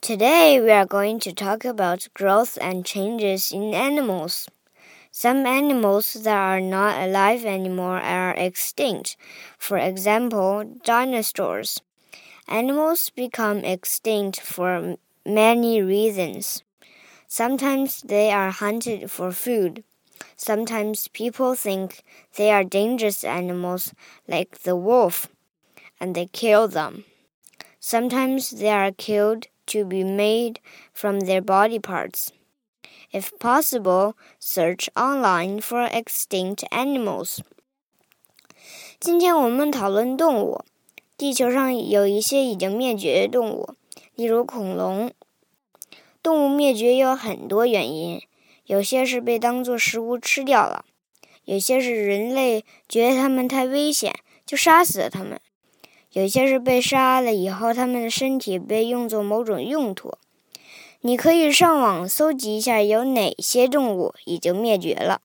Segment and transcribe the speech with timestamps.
[0.00, 4.48] Today we are going to talk about growth and changes in animals.
[5.12, 9.16] Some animals that are not alive anymore are extinct.
[9.58, 11.80] For example, dinosaurs.
[12.48, 14.96] Animals become extinct for
[15.26, 16.62] many reasons.
[17.28, 19.84] Sometimes they are hunted for food.
[20.36, 22.02] Sometimes people think
[22.36, 23.94] they are dangerous animals
[24.28, 25.28] like the wolf
[26.00, 27.04] and they kill them.
[27.80, 30.56] Sometimes they are killed to be made
[30.92, 32.30] from their body parts.
[33.12, 37.38] If possible, search online for extinct animals.
[38.98, 40.64] 今天我们讨论动物。
[41.16, 43.74] 地球上有一些已经灭绝的动物，
[44.14, 45.10] 例如恐龙。
[46.22, 48.20] 动物灭绝有很多原因，
[48.64, 50.84] 有些是被当作食物吃掉了，
[51.44, 54.12] 有些是人类觉得它们太危险，
[54.44, 55.40] 就杀死了它们。
[56.16, 60.14] 有些是被杀了以后，他们的身体被用作某种用途。
[61.02, 65.20] 你可以上网搜集一下有哪些动物已经灭绝了。